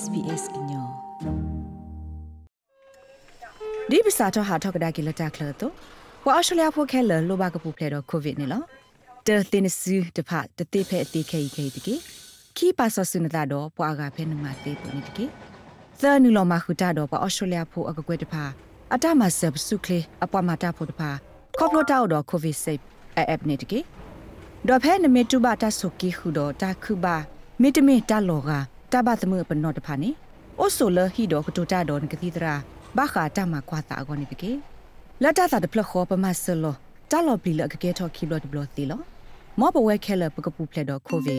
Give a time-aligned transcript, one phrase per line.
[0.00, 0.86] SBS ညော
[3.90, 5.72] ဒီပစာတော့ဟာထောက်ကဒါကီလတာကလတော့
[6.26, 8.62] ဝါအရှလျာဖိုခဲလလိုဘကပူဖလေတော့ကိုဗစ်နေလော
[9.26, 11.94] တဲတင်စီတဖတ်တတိဖဲအတိခဲခဲတကေ
[12.56, 15.24] ခီပါဆဆုနတာတော့ပွာကဖဲနမတေပနေတကေ
[16.00, 18.44] သနူလောမခုတာတော့ပအရှလျာဖိုအကကွဲတဖာ
[18.94, 21.10] အတမဆပ်စုကလေအပွားမတာဖို့တဖာ
[21.58, 22.80] ကော့ပလိုတာတော့ကိုဗစ်ဆေး
[23.16, 23.80] အပ်နေတကေ
[24.68, 27.16] ဒေါ်ဖဲနမေတူဘာတာဆုကီခုတော့တာခုဘာ
[27.60, 28.52] မေတမေတာလောက
[28.92, 30.10] တဘသမပနောတဖာနေ
[30.60, 32.54] အိုဆိုလဟီတော့ကတူတာတော့ကတိတရာ
[32.96, 34.52] ဘာခာတမကွာတာကောနေတကေ
[35.22, 36.74] လတ်တာတာတဖလခောပမဆလော
[37.10, 39.00] တာလောပလီလကကေထော်ခီဘလတ်ဘလတီလော
[39.60, 41.38] မောပဝဲခဲလပကပူဖလက်တော့ကိုဗီ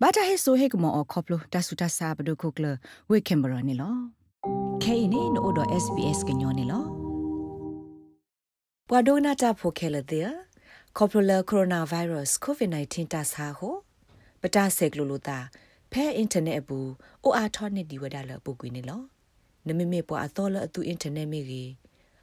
[0.00, 2.66] ဘာတာဟေဆိုဟေကမောအခေါပလိုတဆူတဆာဘဒုခုကလ
[3.10, 3.94] ဝေကင်ဘရာနေလော
[4.82, 6.84] ခဲနေနိုတော့ SBS ကညောနေလော
[8.88, 10.28] ဘွာဒိုနာတာဖိုခဲလတဲ့
[10.96, 13.74] ခေါပလိုကိုရိုနာဗိုင်းရပ်စ် COVID-19 တဆာဟို
[14.40, 15.38] ပတာဆက်ကလိုလိုတာ
[15.92, 16.90] ဖဲအင်တာနက်ဘူး
[17.24, 19.02] အိုအားထောနစ်ဒီဝဒါလပုကွေနေလော
[19.66, 21.70] နမမေပွာအတော်လအတူအင်တာနက်မေကြီး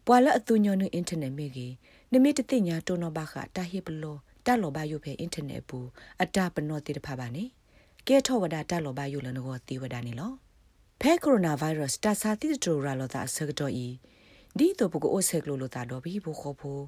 [0.05, 1.73] ပွာလအတူညောနုအင်တာနက်မေကြီး
[2.11, 5.87] နမေတတိညာတုံနောဘခတာဟိပလောတလောဘယုဖဲအင်တာနက်ဘူး
[6.21, 7.43] အတပနောတိတဖပါနေ
[8.07, 10.31] ကဲထောဝဒတလောဘယုလနကောတိဝဒနေလော
[11.01, 13.87] ဖဲကိုရိုနာဗိုင်းရပ်စ်တဆာတိတိုရာလောတာဆကတော့ဤ
[14.57, 16.79] ဒီတော့ပုကိုအိုဆက်ကလိုလိုတာတော့ဘီဘခိုဖို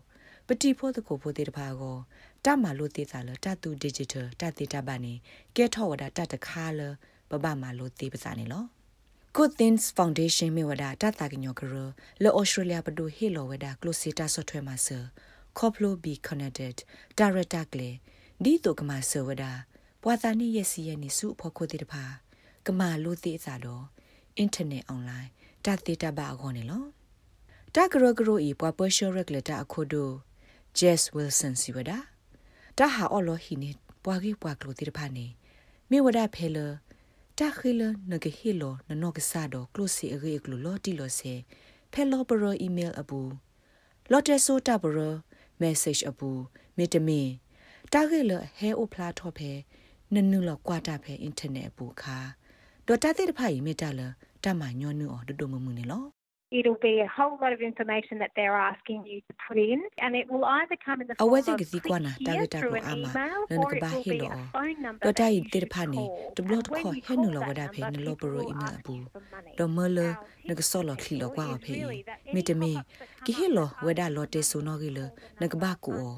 [0.48, 1.98] ပတိဖို့တကိုဖို့တေတဖာကို
[2.46, 5.14] တမလို့တေတာလတတူ digital တတေတပါနေ
[5.56, 6.82] ကဲထောဝဒတတခါလ
[7.30, 8.64] ဘဘမလို့တေပစာနေလော
[9.36, 11.74] Good Things Foundation မြေဝဒတတာကညောကရ
[12.24, 15.00] လော Australia ဘဒိုဟီလောဝဒ Closita software မှာဆာ
[15.58, 16.76] Coplo be connected
[17.20, 17.90] director ကလေ
[18.44, 19.44] ဒီတုကမဆဝဒ
[20.04, 22.04] ပွာသာနိယစီယနိစုဖို့ခိုတိတဖာ
[22.66, 23.84] ကမာလို့တိအစာတော့
[24.44, 25.30] internet online
[25.66, 26.86] တတေတပါအခေါ်နေလော
[27.76, 30.14] တကရကရိုဤပွာပရှောရက်လက်တာအခုတို့
[30.80, 31.92] Jess Wilson စီဝဒ
[32.78, 33.72] တာဟာအော်လိုဟီနေ
[34.04, 35.26] ပွာကြီးပွာကလို့တိတဖာနေ
[35.90, 36.58] မြေဝဒဖဲလ
[37.40, 41.34] တာခိလနဂဟီလိုနနောကဆာဒိုကလုစီအဂေကလုလော်တီလိုဆေ
[41.92, 43.22] ဖဲလောပရအီးမေးလ်အဘူ
[44.12, 44.98] လော်တဲဆိုတာပရ
[45.62, 46.30] message အဘူ
[46.78, 47.30] မေတမင်
[47.94, 49.52] တာခိလဟဲအိုဖလာထော့ဖဲ
[50.14, 52.18] နနုလောကွာတာဖဲအင်တာနက်အဘူခါ
[52.88, 54.02] ဒေါ်တာတဲ့တဖိုင်မေတလ
[54.44, 56.15] တမညောနုအော်ဒဒမမှုနေလော
[56.58, 60.12] it'll be a whole lot of information that they're asking you to put in and
[60.22, 63.10] it will either come in the form of a kwana target ko ama
[63.50, 64.30] nan ka ba hilo
[65.06, 66.06] to dai tir phani
[66.36, 68.96] to blot kho henu lo wada phe ne lo pro email abu
[69.58, 70.08] do molo
[70.48, 71.76] na ka so lo khli lo kwa phe
[72.34, 72.74] mi te mi
[73.26, 75.06] ki hilo wada lo te so no gi lo
[75.40, 76.10] na ka ba ku o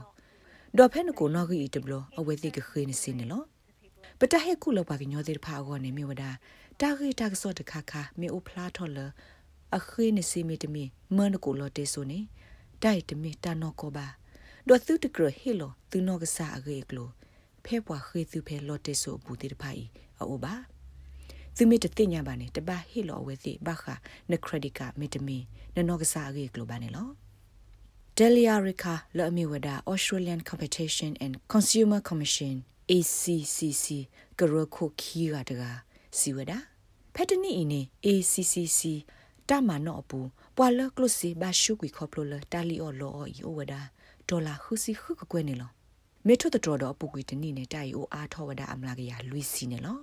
[0.78, 3.40] do phe ne ko no gi te blo awe ti ka khine sin ne lo
[4.22, 6.24] ပတဟဲကုလောက်ပါကညောတဲ့ဖာအောနေမြေဝဒ
[6.82, 9.00] တာဂိတာကစောတခါခါမေအိုဖလာထော်လ
[9.76, 10.84] အခွေးနေစီမီတမီ
[11.16, 12.20] မန်ကိုလော်တေဆိုနေ
[12.84, 14.08] တိုက်တမီတာနောကိုပါ
[14.68, 17.10] ဒေါ်သူတကရဟီလိုသူနောကစားအကေကလို
[17.66, 19.84] ဖဲပွားခေသူဖဲလော်တေဆိုဘူးတိတဖိုင်
[20.20, 20.54] အိုပါ
[21.56, 23.94] သူမီတတင်ညာပါနေတပါဟီလိုဝဲစီဘခာ
[24.32, 25.38] နခရဒီကာမီတမီ
[25.76, 27.10] နနောကစားအကေကလိုပါနေလော
[28.18, 32.56] Delia Rika လော်အမီဝဒါ Australian Competition and Consumer Commission
[32.96, 33.86] ACCC
[34.40, 35.64] ကရခုခီရတက
[36.18, 36.58] စီဝဒါ
[37.16, 38.82] ဖက်တနီအင်း ACCC
[39.50, 40.20] တာမနော့ပူ
[40.58, 43.82] ပွာလကလစီဘာရှုကွီခေါပလိုလတာလီအော်လော်ဤဝဒါ
[44.30, 45.70] ဒေါ်လာခုစီခုကကွဲနေလော
[46.28, 49.98] မေထုတတော်တော့ပူကွီတနိနေတိုင်အိုအားထောဝဒါအမလာကရလွီစီနေလော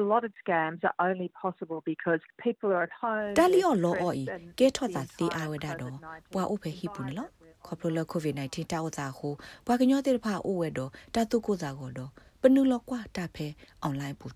[0.00, 4.24] a lot of scams are only possible because people are at home တလီအော်လော်ဤ
[4.58, 5.94] ကဲထောတာစီအဝဒါတော့
[6.32, 7.28] ပွာဥဖေဟိပူနေလော
[7.66, 9.32] ခေါပလိုလကိုဗစ် -19 တာဝတာဟို
[9.66, 12.10] ပွာကညောတဲ့ဖာအိုဝဲတော့တတုကိုသာကိုတော့
[12.40, 13.46] ပနုလောကွာတဖဲ
[13.82, 14.26] အွန်လိုင်းပူ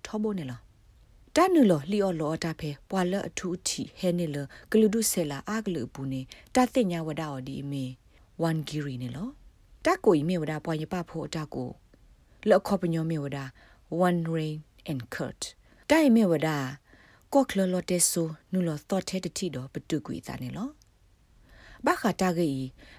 [1.37, 4.37] ထောဖို့နေလောတနုလလီအော်လောတာဖဲပွာလအထူးတီဟဲနေလ
[4.71, 6.21] ဂလူဒုဆဲလာအာဂလူဘူးနေ
[6.55, 7.85] တသိညာဝဒအော်ဒီမီ
[8.41, 9.29] ဝန်ဂီရီနေလော
[9.85, 11.69] တကိုဤမေဝဒပွာရပဖို့အတကို
[12.49, 13.39] လောခေါပညောမေဝဒ
[14.07, 14.57] one rain
[14.91, 15.41] and kurt
[15.89, 16.49] တိုင်မေဝဒ
[17.33, 20.69] ကော့ကလလတဲဆူနုလသော့ထဲတတိတော့ပတုကွေသားနေလော
[21.85, 22.49] ဘာခတာဂီ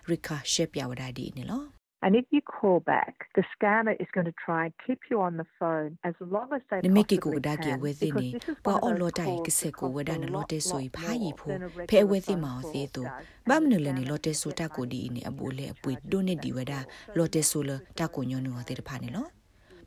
[0.09, 5.21] ရီကာရှေပြဝဒဒီနေလော And if you call back, the scammer is going to try and keep you
[5.21, 7.19] on the phone as long as they possibly can.
[7.19, 8.29] Nimeki ko we thini
[8.63, 11.59] pa o lo dai kise ko wada na lo te so i pha yi pho
[11.89, 13.03] phe we thi ma o se to
[13.47, 16.23] ba mnu le ni lo te so ta ko di ni abu le apui do
[16.23, 19.25] ne di wada lo te so lo ta ko nyo no te pha ne lo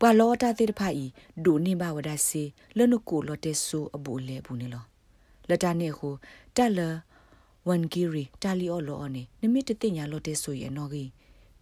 [0.04, 1.06] ပွာလောတာတေတဖာဤ
[1.46, 2.44] ဒိုနေဘဝဒစီ
[2.78, 4.84] လနကိုလောတေဆူအဘူလေဘူးနေလော
[5.50, 6.14] လတနေကို
[6.56, 6.80] တက်လ
[7.68, 11.10] ဝန်ဂီရီတာလီအော်လောအနေနမိတတိညာလောတေဆူရဲ့နော်ကြီး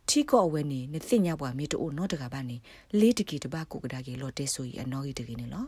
[0.09, 2.57] ထီကောအဝဲနေနသိညာပွားမြေတိုနောတကပါနေ
[2.99, 5.65] လေးတကီတပါကိုကဒါကေလော်တဲဆိုဤအနော်ကြီးတကီနေလော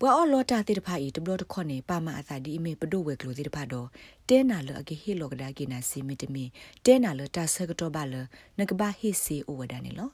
[0.00, 3.88] ပွာအော်လော်တာတေတဖာဤတဘလတခွန်နေပါမအသာဒီအမေပဒိုဝဲကလိုတေတဖာတော့
[4.28, 6.44] တဲနာလအကေဟီလောကဒါကေနာစီမီတမီ
[6.84, 8.14] တဲနာလတာဆကတော့ပါလ
[8.58, 10.10] နကဘာဟီစီအိုဝဒါနေလော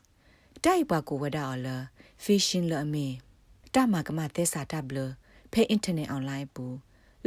[0.65, 1.69] တိုက်ပွားကိုဝဒါအော်လ
[2.25, 3.07] ဖီရှင်လအမေ
[3.75, 5.07] တမကမသက်စာတဘလဖ
[5.53, 6.67] ဖဲအင်တာနက်အွန်လိုင်းပူ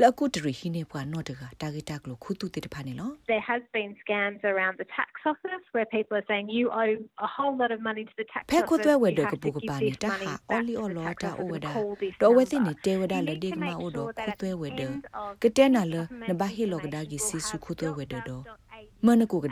[0.01, 6.93] လကုတရီဟိနေပွားနော့တကတာဂီတာကလိုခုတုတေတဖာနေလော There has been scams around the tax office where people are saying you owe
[7.27, 8.67] a whole lot of money to the tax ဖဲ office.
[8.69, 10.73] ခွတ်သွဲဝဲ you ဒ have က to ပုက give ပါ this နေတာ money ဟာ back အော်လီ
[10.75, 12.83] to အော် the လော tax တာ office အိုဝ and ဒါ call this တော့ဝဲသိနေ number.
[12.85, 14.81] တဲဝဒါလ You need ဒေ to ကမာ make အိုတော့ sure that ခွ at သွဲ the ဝဒ
[14.87, 19.45] end of ကတဲနာလ government နဘဟီလောကဒါဂီ information စီစု will ခုသွဲဝဒ have တော့ .gov.au မနကုက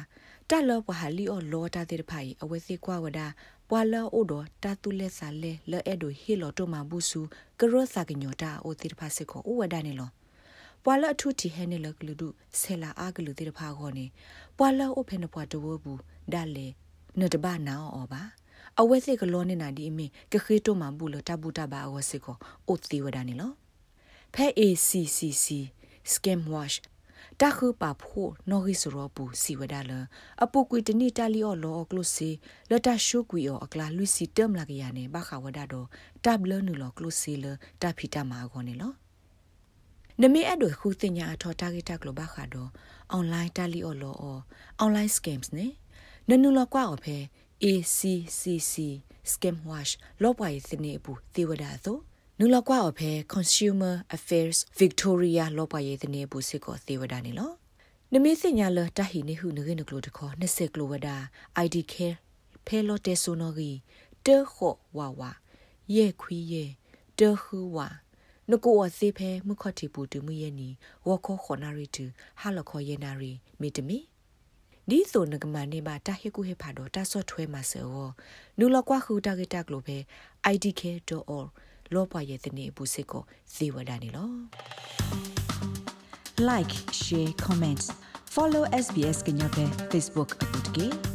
[0.50, 3.26] တာလပဟာလီအောလောတာတေတဖာအဝဲစစ်ကွာဝဒါ
[3.68, 7.20] ပွာလာအိုတော့တာတူလက်စာလဲလဲအဲ့ဒိုဟီလောတိုမဘူစု
[7.60, 10.10] ကရောစာကညောတာအိုတေတဖာစစ်ကောဥဝဒါနေလော
[10.84, 12.28] ပွာလာအထုတီဟဲနေလကလူဒု
[12.60, 14.06] ဆဲလာအာဂလူတေတဖာခေါနေ
[14.58, 16.00] ပွာလာအိုဖဲနပွားတဝဘူး
[16.32, 16.66] ဒါလေ
[17.20, 18.22] နတဘာနာအောပါ
[18.80, 22.36] အဝဲစစ်ကလောနေနာဒီအမီကခေတိုမဘူးလတဘူတဘာအဝဲစစ်ကို
[22.68, 23.52] အိုတီဝဒါနေလော
[24.34, 25.46] ဖဲ ACCC
[26.12, 26.76] scam wash
[27.40, 29.92] တခုပါဖို့နော်ဂီစရောပူစီဝဒါလ
[30.44, 32.30] အပုကွေတနိတလီအော်လောကလုစီ
[32.70, 35.86] လတရှုကွေအောအကလာလူစီတမ်လာကရနေဘခဝဒါတော့
[36.24, 37.46] တဘလနူလောကလုစီလ
[37.82, 38.92] တဖီတမာခေါနေလော
[40.22, 42.70] နမေအဲ့တို့ခုတင်ညာအထော်တာဂက်တက်လိုဘခါတော့
[43.16, 44.14] online တလီအော်လော
[44.84, 45.66] online scams နေ
[46.28, 47.16] နနူလောကွာအဖဲ
[47.64, 48.74] ACCC
[49.32, 51.98] scam wash လောပွားရေးစနေဘူးသေဝဒါသော
[52.38, 57.52] နူလကွာအဖဲ Consumer Affairs Victoria လောပွားရေးတဲ့ဘူးစစ်ကိုသေဝဒါနေလော
[58.12, 61.16] နမေစညာလတဟိနေဟုနဂိနကလိုတခေါ20ကလိုဝဒါ
[61.64, 62.16] ID care
[62.66, 63.70] ဖဲလောတေဆိုနိုဂီ
[64.26, 65.30] တေခောဝါဝါ
[65.94, 66.64] ယေခွီယေ
[67.18, 67.88] တေခူဝါ
[68.50, 70.68] နကိုအစေဖဲမခတိပူတူမယနီ
[71.08, 72.04] ဝခောခနာရီတူ
[72.40, 73.98] ဟာလခောယေနာရီမီတမီ
[74.88, 78.06] ဒီဆိုနကမနေပါတဟေကုဟေဖာတော့တဆော့ထွဲမှာဆော
[78.58, 79.98] နူလကွာခူတာဂက်တက်လိုပဲ
[80.52, 81.48] idk.org
[81.94, 83.22] လောပွားရဲ့တဲ့နေဘူးစစ်ကို
[83.54, 84.30] ဇေဝဒာနေလော
[86.48, 87.86] like share comments
[88.34, 91.13] follow SBS ကညပဲ Facebook အပုတ်ကေ